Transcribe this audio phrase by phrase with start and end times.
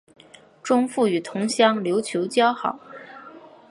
[0.63, 2.79] 钟复与同乡刘球交好。